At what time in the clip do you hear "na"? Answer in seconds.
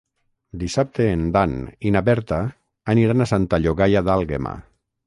1.97-2.03